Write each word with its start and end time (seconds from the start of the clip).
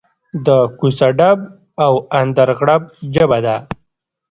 د 0.45 0.47
کوڅه 0.79 1.09
ډب 1.17 1.39
او 1.85 1.93
اندرغړب 2.21 2.81
ژبه 3.13 3.39
ده. 3.45 3.55